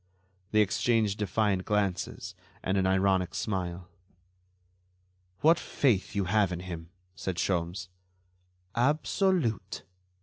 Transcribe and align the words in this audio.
They 0.49 0.61
exchanged 0.61 1.19
defiant 1.19 1.63
glances 1.65 2.33
and 2.63 2.75
an 2.75 2.87
ironic 2.87 3.35
smile. 3.35 3.87
"What 5.41 5.59
faith 5.59 6.15
you 6.15 6.23
have 6.23 6.51
in 6.51 6.61
him!" 6.61 6.89
said 7.15 7.35
Sholmes. 7.37 7.87
"Absolute." 8.73 9.83